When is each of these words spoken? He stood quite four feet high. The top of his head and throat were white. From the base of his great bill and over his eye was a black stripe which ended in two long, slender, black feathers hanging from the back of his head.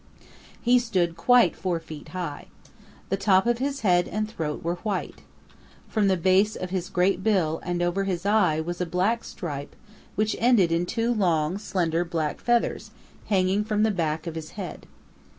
He 0.59 0.79
stood 0.79 1.15
quite 1.15 1.55
four 1.55 1.79
feet 1.79 2.07
high. 2.07 2.47
The 3.09 3.17
top 3.17 3.45
of 3.45 3.59
his 3.59 3.81
head 3.81 4.07
and 4.07 4.27
throat 4.27 4.63
were 4.63 4.77
white. 4.77 5.21
From 5.87 6.07
the 6.07 6.17
base 6.17 6.55
of 6.55 6.71
his 6.71 6.89
great 6.89 7.23
bill 7.23 7.61
and 7.63 7.83
over 7.83 8.05
his 8.05 8.25
eye 8.25 8.59
was 8.61 8.81
a 8.81 8.87
black 8.87 9.23
stripe 9.23 9.75
which 10.15 10.35
ended 10.39 10.71
in 10.71 10.87
two 10.87 11.13
long, 11.13 11.59
slender, 11.59 12.03
black 12.03 12.39
feathers 12.41 12.89
hanging 13.27 13.63
from 13.63 13.83
the 13.83 13.91
back 13.91 14.25
of 14.25 14.33
his 14.33 14.53
head. 14.57 14.87